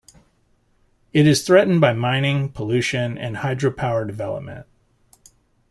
It 1.13 1.27
is 1.27 1.45
threatened 1.45 1.79
by 1.79 1.93
mining, 1.93 2.49
pollution, 2.49 3.19
and 3.19 3.37
hydro-power 3.37 4.03
development. 4.05 4.65